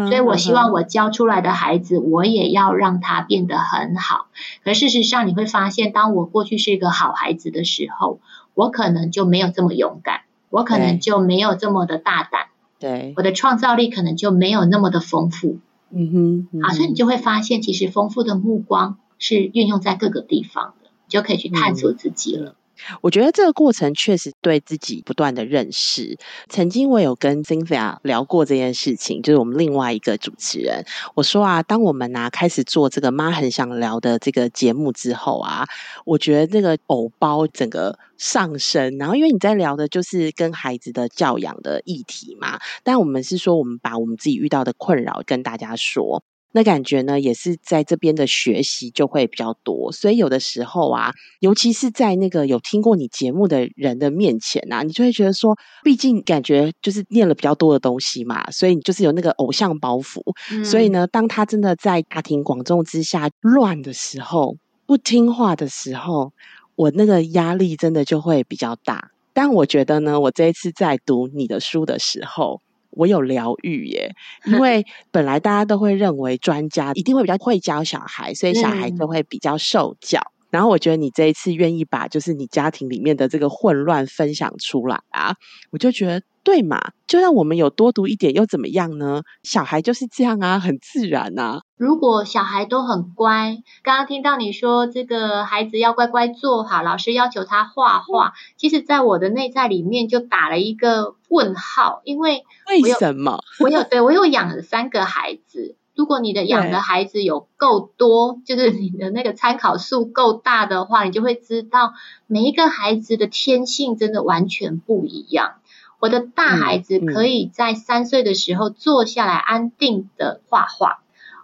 [0.08, 4.28] 所以我希望我教出来的孩子，我也要让他变得很好。
[4.64, 8.20] 可事实上，你会发现，当我过去是一个好孩子的时候，
[8.54, 12.48] 我可能就没有这么勇敢，我可能就没有这么的大胆。
[12.80, 15.60] 对，我的创造力可能就没有那么的丰富。
[15.92, 22.56] 嗯哼，啊，所以你就会发现，其实丰富的目光是运用在各个地方的，就可以去探索自己了。
[23.02, 26.18] 我觉得这个过程确实对自己不断的认识。
[26.48, 35.68] 曾经我有跟 Cynthia 聊过这件事情，就是我们另外一个主持人，我说啊，当我们啊开始做这个妈很想聊的这个节目之后啊，
[36.06, 38.98] 我觉得这个偶包整个上升。
[38.98, 46.24] 然后因为你在聊的就是跟孩子的教养的议题嘛，但我们是说我们把我们自己遇到的困扰跟大家说。
[46.52, 60.22] 那感觉呢，也是在这边的学习就会比较多，所以有的时候啊，尤其是在那个有听过你节目的人的面前啊，你就会觉得说，毕竟感觉就是念了比较多的东西嘛，所以你就是有那个偶像包袱。
[60.66, 64.58] 所以呢，当他真的在大庭广众之下乱的时候，
[64.88, 66.34] 不听话的时候，
[66.76, 69.12] 我那个压力真的就会比较大。
[69.34, 72.62] 但我觉得呢，我这一次在读你的书的时候。
[72.92, 74.12] 我有疗愈耶，
[74.46, 80.20] 因 为本来大家都会认为专家一定会比较会教小孩，所以小孩就会比较受教。
[80.50, 85.36] 然后我觉得你这一次愿意把就是你家庭里面的这个混乱分享出来啊，
[85.70, 89.22] 我就觉得对嘛，就让我们有多读一点又怎么样呢？
[89.44, 91.62] 小孩就是这样啊，很自然啊。
[91.78, 103.44] 如果小孩都很乖，刚刚听到你说这个孩子要乖乖坐好，老师要求他画画，其实在我的内在里面就打了一个问号，因为为什么？
[103.60, 105.76] 我有对我有养了三个孩子。
[105.96, 111.94] 如果你的养的孩子有够多，就是你的那个参考数够大的话，你就会知道
[112.26, 115.56] 每一个孩子的天性真的完全不一样。
[116.00, 121.00] 我的大孩子可以在三岁的时候坐下来安定的画画，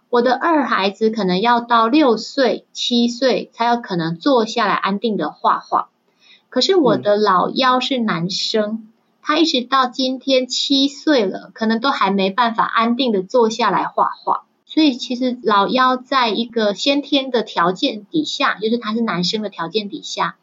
[0.09, 5.89] 我的二孩子可能要到六岁、七岁才有可能坐下来安定的画画。
[6.47, 8.87] 可是我的老幺是男生，
[9.21, 14.45] 他一直到今天七岁了，可能都还没办法安定的坐下来画画。
[14.65, 20.37] 所以其实老幺在一个先天的条件底下，就是他是男生的条件底下，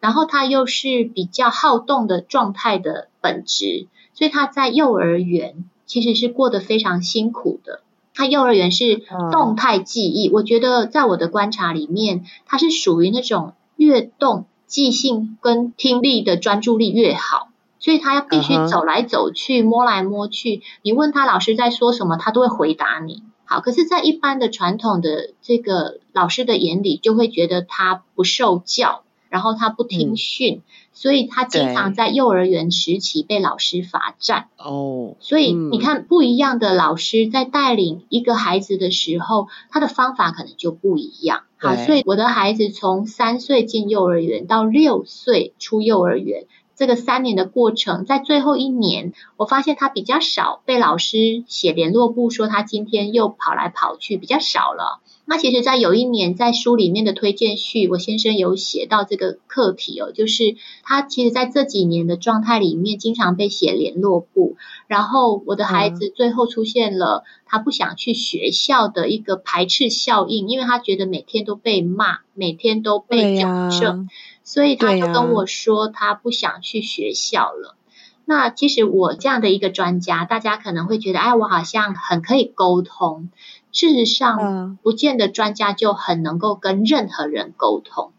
[0.00, 7.80] 然后他又是比较好动的状态的本质，所以他在幼儿园其实是过得非常辛苦的。
[8.14, 20.60] 他幼儿园是动态记忆，我觉得在我的观察里面，他是属于那种越动记性跟听力的专注力越好，所以他要必须走来走去、摸来摸去。
[20.82, 23.22] 你问他老师在说什么，他都会回答你。
[23.44, 29.04] 好，可是，在一般的传统的这个老师的眼里，就会觉得他不受教。
[29.28, 30.60] 然后他不听训，
[30.92, 34.48] 所以他经常在幼儿园时期被老师罚站。
[34.56, 41.42] 哦，所以你看，不一样的老师在带领一个孩子的时候，他的方法可能就不一样。
[41.58, 55.00] 好，所以我的孩子从三岁进幼儿园到六岁出幼儿园，这个三年的过程，在最后一年，我发现他比较少被老师写联络簿说他今天又跑来跑去，比较少了。
[55.24, 64.56] 那其实，在有一年，在书里面的推荐序，我先生有写到这个课题哦，就是他其实在这几年的状态里面，经常被写联络簿，
[64.88, 74.08] 然后我的孩子最后出现了他不想去学校的一个排斥效应，因为他觉得每天都被骂，每天都被矫正，
[74.42, 77.76] 所以他就跟我说他不想去学校了。
[78.24, 83.30] 那其实我这样的一个专家，大家可能会觉得，哎，我好像很可以沟通。
[83.72, 88.12] 事实上，不见得专家就很能够跟任何人沟通，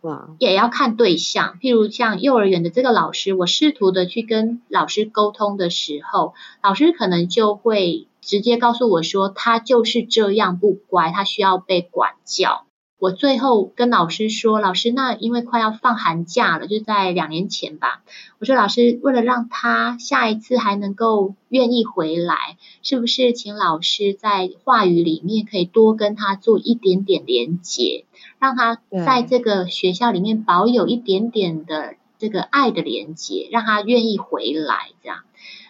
[0.00, 1.58] 哇，也要看对象。
[1.60, 12.64] 譬如像幼儿园的这个老师，我试图的去跟老师沟通的时候，老师可能就会直接告诉我说，他就是这样不乖，他需要被管教。
[13.00, 18.02] 我最后跟老师说，老师，那因为快要放寒假了，就在两年前吧。
[18.38, 28.06] 我说，老师，为了让他下一次还能够愿意回来，是不是请老师在话语里面可以多跟他做一点点连接，
[28.38, 34.90] 让他在这个学校里面保有一点点的这个爱的连接，让他愿意回来。
[35.02, 35.18] 这样，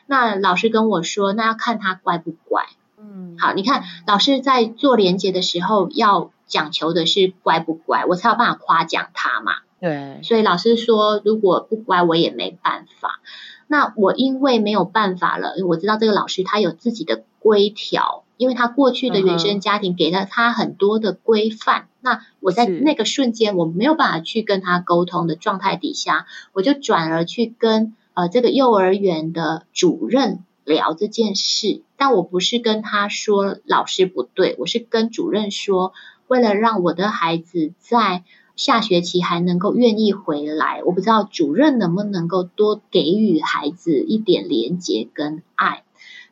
[0.06, 2.66] 那老师跟我说，那要看他乖不乖。
[2.96, 6.30] 嗯，好，你看老师在做连接的时候要。
[6.54, 9.54] 讲求的是乖不乖，我才有办法夸奖他嘛。
[9.80, 13.20] 对，所以老师说如果不乖，我也没办法。
[13.66, 21.88] 那我因为没有办法了，因为我知道这个老师他有自己的规条，因为他过去的原生家庭给了他很多的规范。
[22.00, 31.82] 那我在那个瞬间我没有办法去跟他沟通的状态底下，我就转而去跟呃这个幼儿园的主任聊这件事。
[31.96, 35.92] 但我不是跟他说老师不对，我是跟主任说。
[36.34, 38.24] 为了让我的孩子在
[38.56, 45.84] 下学期还能够愿意回来，我不知道主任能不能够多给予孩子一点连接跟爱。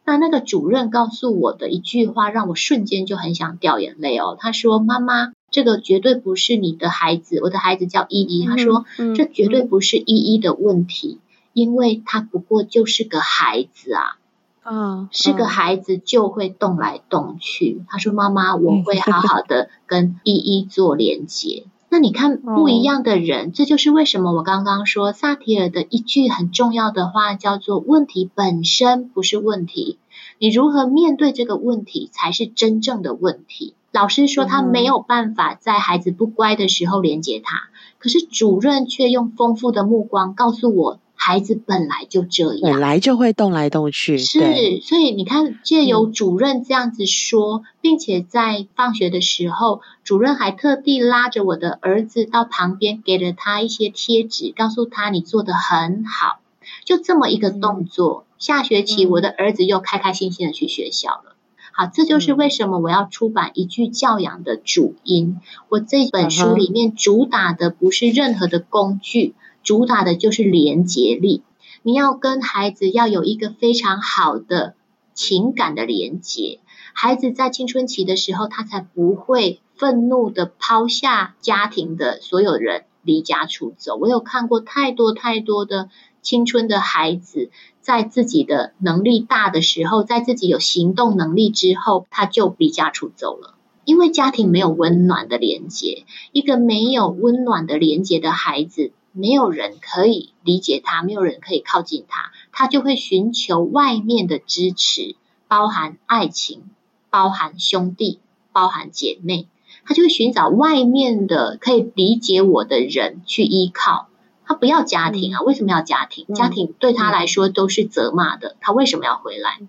[0.05, 4.37] 那那个主任告诉我的一句话，让我瞬间就很想掉眼泪哦。
[4.37, 8.45] 他说：“妈妈，这个绝对不是你的孩子，我的孩子叫依依。
[8.45, 8.85] 他说
[9.15, 11.21] 这绝对不是依依的问题，
[11.53, 14.19] 因为他不过就是个孩子啊。”
[14.65, 17.83] 嗯，是个孩子就会动来动去。
[17.89, 29.99] 他说：“妈妈，我会好好的跟依依做连接。”那你看，不一样的人，这就是为什么我刚刚说萨提尔的一句很重要的话，叫做“问题本身不是问题，
[30.39, 37.65] 你如何面对这个问题才是真正的问题。”老师说他没有办法在孩子不乖的时候连接他，
[37.99, 40.99] 可是主任却用丰富的目光告诉我。
[41.25, 44.19] 孩子本来就这样，本来就会动来动去。
[44.19, 56.41] 是，所以你看，借由主任这样子说，并且在放学的时候，主任还特地拉着我的儿子到旁边，给了他一些贴纸，告诉他你做的很好。
[56.85, 61.37] 就这么一个动作，下学期我的儿子又开开心心的去学校了。
[61.73, 65.39] 好，这就是为什么我要出版一句教养的主因。
[65.69, 69.37] 我这本书里面主打的不是任何的工具。
[69.63, 71.43] 主打的就是连结力，
[71.83, 74.75] 你要跟孩子要有一个非常好的
[75.15, 76.61] 情感的连结，
[76.95, 83.97] 孩子在青春期的时候，他才不会愤怒的抛下家庭的所有人离家出走。
[83.97, 85.91] 我有看过太多太多的
[86.23, 98.93] 青春的孩子，在自己的能力大的时候，在自己有行动能力之后，他就离家出走了，因为家庭没有温暖的连接，一个没有温暖的连接的孩子。
[99.13, 105.17] 没有人可以理解他，没有人可以靠近他，他就会寻求外面的支持，
[105.49, 106.63] 包含爱情，
[107.11, 108.21] 包含兄弟，
[108.53, 109.47] 包含姐妹，
[109.85, 114.09] 他就会寻找外面的可以理解我的人去依靠。
[114.45, 115.41] 他不要家庭啊？
[115.43, 116.27] 为什么要家庭？
[116.35, 118.57] 家庭对他来说都是责骂的。
[118.61, 119.61] 他为什么要回来？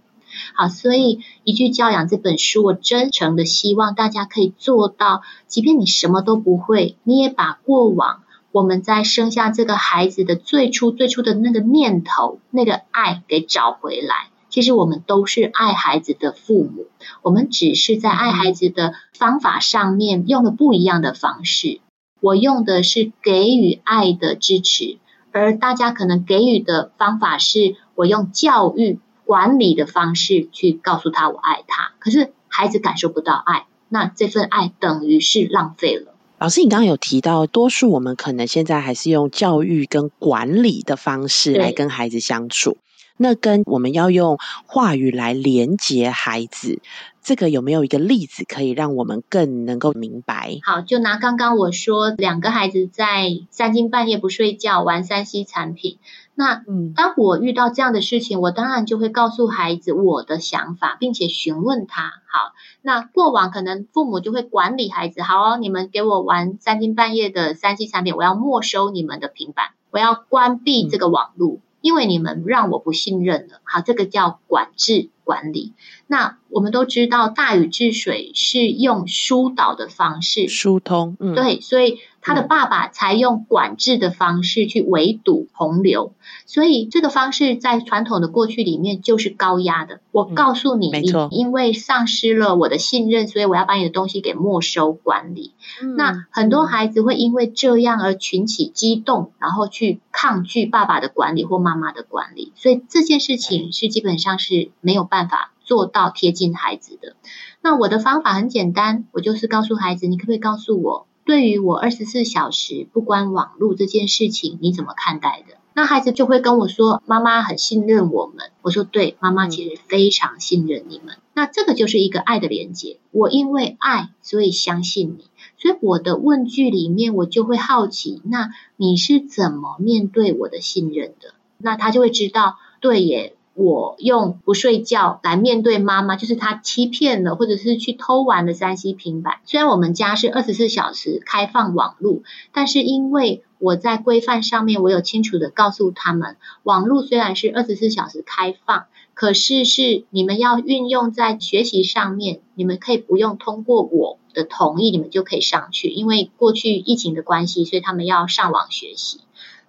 [0.55, 8.22] 好，所以一句教养这本书，我真诚的希望大家可以做到，即便你什么都不会，你也把过往。
[8.54, 14.28] 我们在生下这个孩子的最初最初的那个念头、那个爱给找回来。
[14.47, 16.86] 其实我们都是爱孩子的父母，
[17.24, 21.82] 我们只是在爱孩子的方法上面用了不一样的方式。
[22.22, 24.99] 我用的是给予爱的支持，
[25.32, 36.12] 而大家可能给予的方法是我用教育管理的方式去告诉他我爱他，可是孩子感受不到爱，那这份爱等于是浪费了。
[36.44, 42.76] 老师，你刚刚有提到，多数我们可能现在还是用教育跟管理的方式来跟孩子相处。
[43.16, 46.82] 那跟我们要用话语来连接孩子，
[47.24, 50.58] 这个有没有一个例子可以让我们更能够明白？
[50.64, 56.00] 好，就拿刚刚我说两个孩子在三更半夜不睡觉玩三 C 产品，
[56.36, 62.11] 那嗯，当我遇到这样的事情，我当然就会告诉孩子我的想法，并且询问他。
[62.27, 71.59] 好，那过往可能父母就会管理孩子，好，哦你们给我玩三更半夜的三 C 产品，我要没收你们的平板，我要关闭这个网络。
[71.81, 75.73] 因为你们让我不信任了，好，这个叫管制管理。
[76.07, 81.99] 那我们都知道，大禹治水是用疏导的方式疏通，嗯，对，所以。
[82.24, 86.13] 他的爸爸才用管制的方式去围堵洪流，
[86.45, 89.99] 所以这个方式在传统的过去里面就是高压的。
[90.11, 95.53] 我告诉你，你因为丧失了我的信任，所以我要把你的东西给没收管理。
[95.97, 102.53] 那很多孩子会因为这样而群起激动，然后去抗拒爸爸的管理或妈妈的管理。
[102.55, 107.15] 所以这件事情是基本上是没有办法做到贴近孩子的。
[107.61, 111.07] 那我的方法很简单，我就是告诉孩子，你可不可以告诉我？
[111.26, 115.55] 对于我二十四小时不关网络这件事情，你怎么看待的？
[115.76, 122.99] 那孩子就会跟我说：“妈妈很信任我们。”我说：“对，妈妈其实非常信任你们。”那这个就是一个爱的连接。
[123.09, 125.26] 我因为爱，所以相信你。
[125.57, 131.34] 所以我的问句里面，我就会好奇：那你是怎么面对我的信任的？
[131.57, 133.36] 那他就会知道，对耶。
[133.56, 139.41] 我用不睡觉来面对妈妈，就是他欺骗了，或者是去偷玩的三 C 平板。
[139.45, 155.89] 虽然我们家是二十四小时开放网络，但是因为我在规范上面，我有清楚的告诉他们，网络虽然是二十四小时开放，可是是你们要运用在学习上面，你们可以不用通过我的同意，你们就可以上去。
[155.89, 159.20] 因为过去疫情的关系，所以他们要上网学习。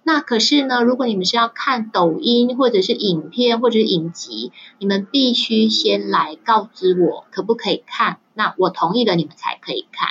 [0.07, 10.09] 那可是呢，如果你们是要看抖音或者是影片或者是影集，你们必须先来告知我可不可以看，那我同意了，你们才可以看。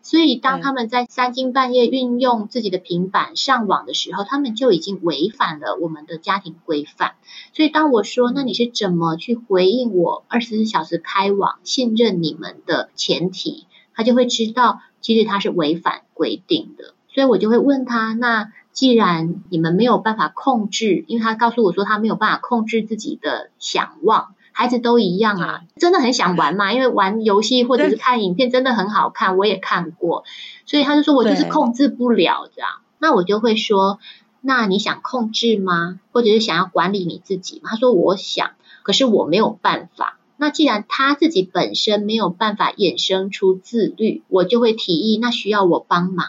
[0.00, 7.12] 所以当他们在三更半夜运用自己的平板上网的时候，他们就已经违反了我们的家庭规范。
[7.52, 16.94] 所以当我说那你是怎么去回应我二十四小时开网信任你们的前提，他就会知道其实他是违反规定的。
[17.12, 18.50] 所以我就会问他那。
[18.74, 30.24] 既然你们没有办法控制，因为他告诉我说他没有办法控制自己的想望，孩子都一样啊，真的很想玩嘛，因为玩游戏或者是看影片真的很好看，我也看过，
[30.66, 32.68] 所以他就说我就是控制不了这样，
[32.98, 34.00] 那我就会说，
[34.40, 36.00] 那你想控制吗？
[36.12, 37.70] 或者是想要管理你自己吗？
[37.70, 38.50] 他说我想，
[38.82, 40.18] 可是我没有办法。
[40.36, 46.26] 那既然他自己本身没有办法衍生出自律，我就会提议，那需要我帮忙。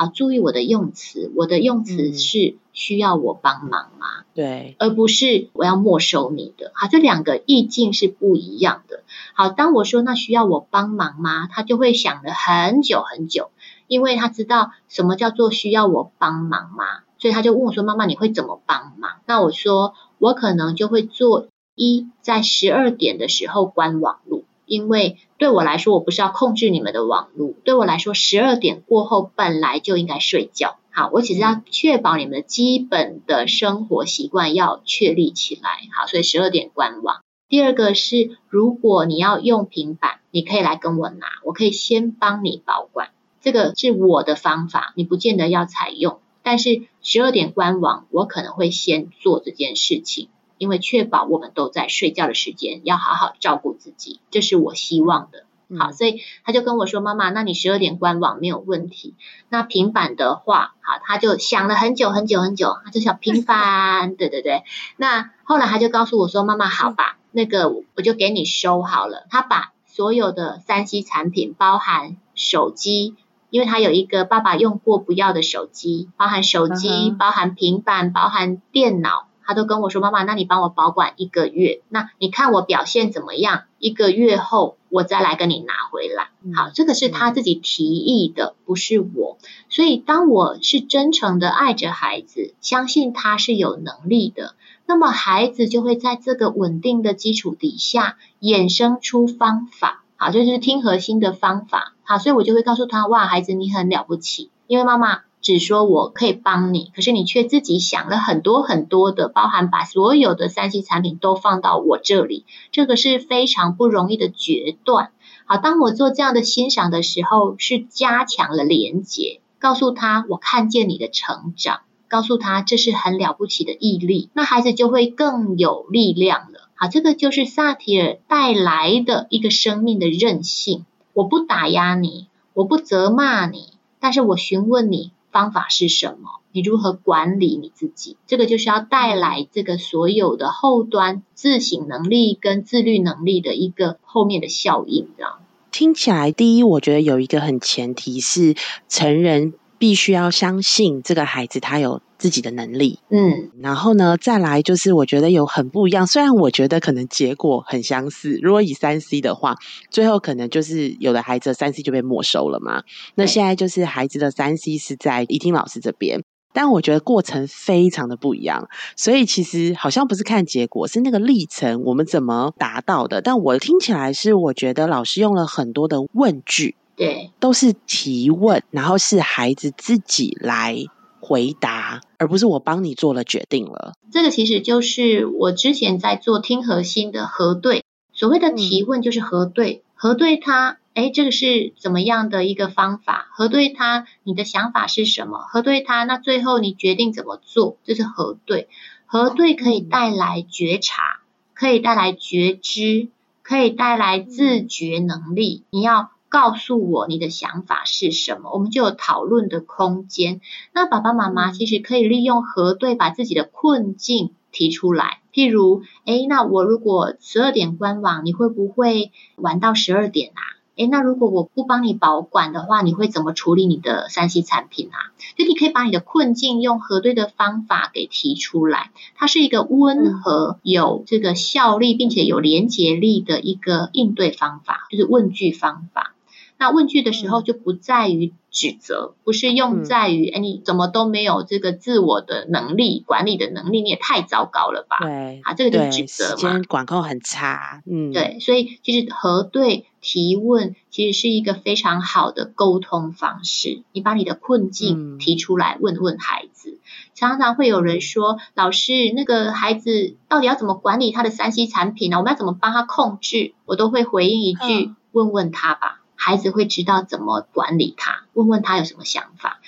[0.00, 4.24] 好，注意我的用词，我的用词是需要我帮忙吗？
[4.32, 6.72] 对，而不是我要没收你的。
[6.74, 9.02] 好，这两个意境是不一样的。
[9.34, 11.46] 好，当我说那需要我帮忙吗？
[11.48, 13.50] 他就会想了很久很久，
[13.88, 16.86] 因为他知道什么叫做需要我帮忙吗？
[17.18, 27.54] 所以他就问我说：“妈妈，你会怎么帮忙？”那我说：“我可能就会做一，在十二点的时候关网络。”因为对我来说，我不是要控制你们的网络。
[27.64, 30.76] 对我来说，十二点过后本来就应该睡觉。
[30.90, 35.70] 好，我只是要确保你们的基本的生活习惯要确立起来。
[35.96, 37.22] 好，所以十二点关网。
[37.48, 43.08] 第二个是，如果你要用平板，你可以来跟我拿，我可以先帮你保管。
[43.40, 46.18] 这个是我的方法，你不见得要采用。
[46.42, 50.28] 但是十二点关网，我可能会先做这件事情。
[50.60, 55.44] 因为确保我们都在睡觉的时间，要好好照顾自己，这是我希望的。
[55.78, 59.14] 好，所以他就跟我说：“妈妈，那你十二点关网没有问题。
[59.48, 64.64] 那平板的话，好，他就想了很久很久很久，他就想平板，对对对。
[64.98, 69.26] 那后来他就告诉我说：妈妈，好吧，那个我就给你收好了。
[69.30, 73.14] 他把所有的三 C 产品，包含手机，
[73.48, 83.64] 因为他有一个爸爸用过不要的手机，包含手机，包含平板，包含电脑。”他都跟我说：“妈妈，那你帮我保管一个月，那你看我表现怎么样？
[83.80, 86.28] 一个月后我再来跟你拿回来。
[86.54, 89.38] 好，这个是他自己提议的，不是我。
[89.68, 94.54] 所以，当我是真诚的爱着孩子，相信他是有能力的，
[94.86, 100.04] 那么孩子就会在这个稳定的基础底下衍生出方法。
[100.14, 101.94] 好，就是听核心的方法。
[102.04, 105.22] 好，所以我就会告诉他：哇，孩子，你很了不起，因为妈妈。
[105.42, 115.12] 只说我可以帮你，可是你却自己想了很多很多的，包含把所有的三 C 产品都放到我这里，这个是非常不容易的决断。
[115.46, 126.68] 好，当我做这样的欣赏的时候，是加强了连结，告诉他我看见你的成长，告诉他这是很了不起的毅力，那孩子就会更有力量了。
[126.74, 130.84] 好，这个就是萨提尔带来的一个生命的韧性。
[131.14, 135.12] 我不打压你，我不责骂你，但是我询问你。
[135.30, 136.40] 方法是什么？
[136.52, 138.16] 你如何管理你自己？
[138.26, 145.38] 这个就是要带来这个所有的后端自省能力跟自律能力的一个后面的效应，这样
[145.70, 148.56] 听起来，第一，我觉得有一个很前提是
[148.88, 152.00] 成人必须要相信这个孩子他有。
[152.20, 156.06] 自己的能力，嗯，然后呢，再来就是我觉得有很不一样。
[156.06, 159.56] 虽然我觉得可能结果很相似，如果以三 C 的话，
[159.90, 162.82] 最后可能就是有的孩子三 C 就被没收了嘛。
[163.14, 166.22] 那现在就是孩子的三 C 是在怡听老师这边，
[166.52, 168.68] 但我觉得过程非常的不一样。
[168.96, 173.22] 所以其实好像不是看结果，是那个历程我们怎么达到的。
[173.22, 180.84] 但我听起来是，我觉得老师用了很多的问句，对，都是提问，然后是孩子自己来。
[181.22, 183.92] 回答，而不是我帮你做了决定了。
[184.10, 187.84] 这个其实就是我之前在做听核心的核对。
[188.14, 193.28] 所谓的提问就是核对，核对他，哎，这个是怎么样的一个方法？
[193.32, 195.38] 核对他，你的想法是什么？
[195.40, 197.76] 核对他，那最后你决定怎么做？
[197.84, 198.68] 这是核对。
[199.04, 201.20] 核对可以带来觉察，
[201.52, 203.08] 可以带来觉知，
[203.42, 205.64] 可以带来自觉能力。
[205.70, 206.10] 你要。
[206.30, 210.40] 告诉我你的想法是什么，我们就有讨论的空间。
[210.72, 215.20] 那爸爸妈妈其实可以利用核对，把自己的困境提出来。
[215.32, 220.40] 譬如，哎，那我如果十二点关网，你会不会玩到十二点啊？
[220.76, 225.12] 哎，那如果我不帮你保管的话，你会怎么处理你的三 C 产品啊？
[225.36, 236.14] 就你可以把你的困境用核对的方法给提出来，它是一个温和、有这个效力，并且有连结力的一个应对方法，就是问句方法。
[236.60, 244.98] 那问句的时候就不在于指责，不是用在于哎你怎么都没有这个自我的能力、管理的能力，你也太糟糕了吧？
[245.00, 246.60] 对，啊，这个就是指责嘛。
[246.68, 253.82] 管控很差，嗯，对，所以其实核对提问其实是一个非常好的沟通方式。
[253.92, 256.78] 你把你的困境提出来问问孩子，
[257.14, 262.18] 常常会有人说：“老师，那个孩子到底要怎么管理他的三 C 产品呢？
[262.18, 269.58] 我们要怎么帮他控制？”我都会回应一句：“问问他吧。”孩子会知道怎么管理他，问问他有什么想法，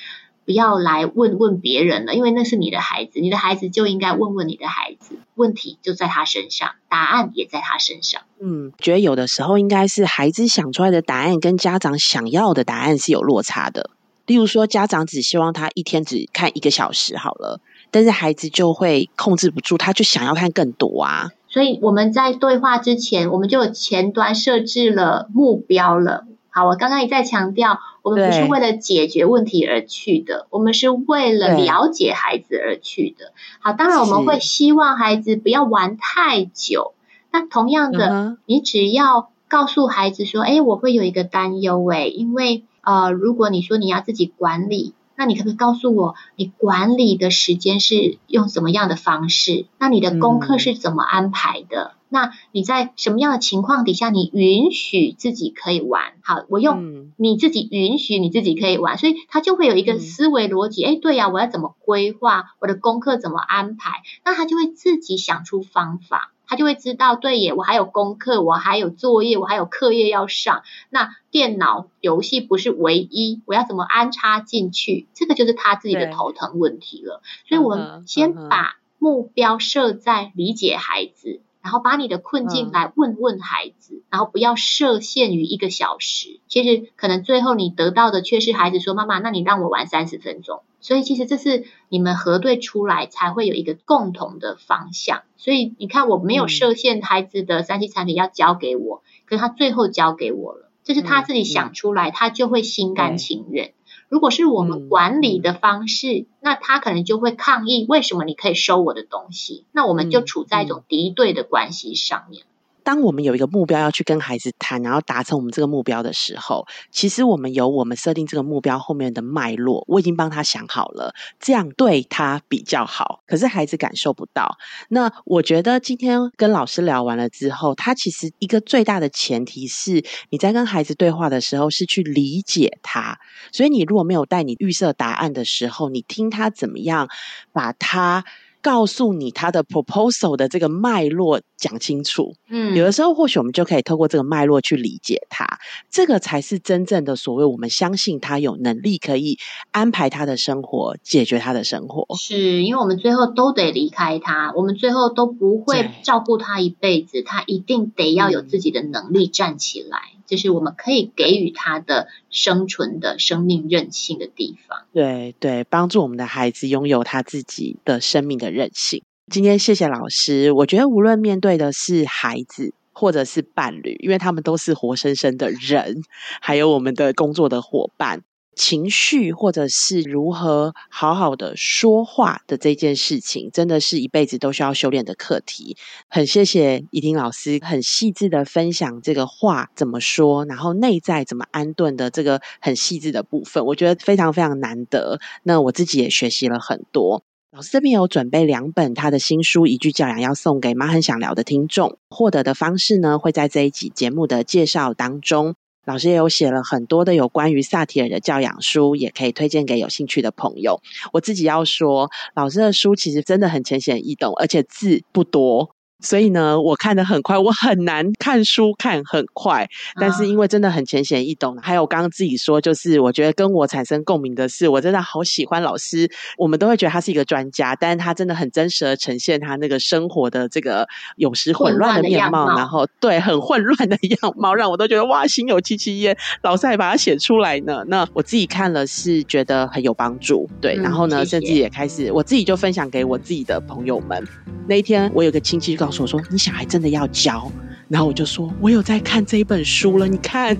[0.44, 8.20] 不要来问问别人了，因为那是你的孩子，你的孩子就应该问问你的孩子，问题就在他身上，答案也在他身上。
[8.38, 13.88] 嗯，觉得有的时候应该是孩子想出来的答案跟家长想要的答案是有落差的。
[14.26, 21.30] 例如说，家长只希望他一天只看一个小时好了，但是孩子就会控制不住，他就想要看更多啊。
[21.48, 26.26] 所以我们在对话之前，我们就有前端设置了目标了。
[26.52, 33.32] 好，我刚刚一再强调，我们不是为了解决问题而去的，我们是为了了解孩子而去的。
[33.60, 36.94] 好，当然我们会希望孩子不要玩太久。
[37.30, 49.66] 那同样的，你只要告诉孩子说：“哎，我会有一个担忧，哎，因为呃，如果你说你要自己管理。”那你可不可以告诉我，你管理的时间是用什么样的方式？
[49.78, 51.92] 那你的功课是怎么安排的？
[52.12, 56.12] 那你在什么样的情况底下，你允许自己可以玩？
[56.22, 60.84] 好，我用你自己允许你自己可以玩，所以他就会有一个思维逻辑。
[60.84, 64.02] 哎，对呀，我要怎么规划我的功课，怎么安排？
[64.24, 66.32] 那他就会自己想出方法。
[66.44, 70.64] 他就会知道，对耶，我还有功课，我还有作业，我还有课业要上。
[70.90, 75.06] 那电脑游戏不是唯一，我要怎么安插进去？
[75.14, 77.22] 这个就是他自己的头疼问题了。
[77.48, 81.40] 所以，我们先把目标设在理解孩子。
[81.62, 86.40] 然后把你的困境来问问孩子，然后不要设限于一个小时。
[86.48, 95.22] 其实可能最后你得到的却是孩子说：“妈妈，那你让我玩三十分钟。”所以其实这是你们核对出来才会有一个共同的方向。
[95.36, 103.72] 所以你看，我没有设限孩子的三 C 产品要交给我，可是他最后交给我了，这是他自己想出来，他就会心甘情愿。
[104.12, 109.64] 如果是我们管理的方式，那他可能就会抗议，为什么你可以收我的东西？
[109.72, 112.44] 那我们就处在一种敌对的关系上面。
[112.84, 123.22] 当我们有一个目标要去跟孩子谈，然后达成我们这个目标的时候，其实我们有我们设定这个目标后面的脉络，我已经帮他想好了，这样对他比较好。
[123.26, 124.56] 可是孩子感受不到。
[124.88, 133.18] 那我觉得今天跟老师聊完了之后，他其实一个最大的前提是你在跟孩子对话的时候是去理解他。
[133.52, 137.08] 所以你如果没有带你预设答案的时候，你听他怎么样
[137.52, 138.24] 把他。
[138.62, 145.58] 告诉你他的 proposal 的这个脉络讲清楚，嗯，有的时候或许我们就可以透过这个脉络去理解他，
[145.90, 149.38] 这个才是真正的所谓我们相信他有能力可以
[149.72, 152.06] 安排他的生活，解决他的生活。
[152.16, 159.98] 是因为我们最后都得离开他，我们最后都不会照顾他一辈子，他一定得要有自己的能力站起来。
[160.24, 164.78] 就是我们可以给予他的生存的生命韧性的地方。
[164.94, 169.02] 对对，帮助我们的孩子拥有他自己的生命的任性。
[169.30, 176.02] 今天谢谢老师，我觉得无论面对的是孩子或者是伴侣，因为他们都是活生生的人，
[176.40, 178.22] 还有我们的工作的伙伴。
[178.54, 185.78] 情绪，或者是如何好好的说话的这件事情，真的是一辈子都需要修炼的课题。
[186.06, 195.18] 很谢谢怡婷老师，很细致的分享这个话怎么说，然后内在怎么安顿的这个很细致的部分，我觉得非常非常难得。
[195.44, 197.24] 那我自己也学习了很多。
[197.54, 201.98] 老师这边有准备两本他的新书《一句教养》，要送给妈很想聊的听众。
[202.08, 205.54] 获得的方式呢，会在这一集节目的介绍当中。
[205.84, 210.80] 老师也有写了很多的有关于萨提尔的教养书，也可以推荐给有兴趣的朋友。
[211.12, 215.74] 我自己要说，老师的书其实真的很浅显易懂，而且字不多。
[216.02, 219.66] 所以呢，我看的很快，我很难看书看很快，
[220.00, 221.56] 但是因为真的很浅显易懂。
[221.62, 226.10] 还有刚刚自己说，就是我觉得跟我产生共鸣的是，我真的好喜欢老师。
[226.36, 230.86] 我们都会觉得他是一个专家，但是他真的很真实的呈现他那个生活的这个
[231.16, 236.16] 有时混乱的面貌，然后对很混乱的样貌，让我都觉得哇，心有戚戚焉。
[236.42, 237.84] 老师还把它写出来呢。
[237.86, 240.74] 那我自己看了是觉得很有帮助，对。
[240.74, 244.26] 然后呢，甚至也开始我自己就分享给我自己的朋友们。
[244.66, 245.91] 那一天，我有个亲戚告。
[246.00, 247.50] 我说：“你小孩真的要教？”
[247.88, 250.56] 然后我就说：“我有在看这一本书了。”你看，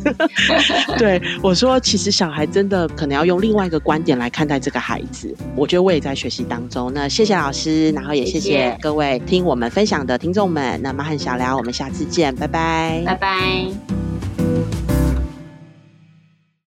[0.99, 6.93] 对我说：“其实小孩真的可能要用另外一个观点来看待这个孩子。”我觉得我也在学习当中。
[6.93, 10.79] 那谢谢老师，然后也谢谢各位听我们分享的听众们。
[10.83, 14.22] 那妈和小聊，我们下次见，拜拜，拜拜。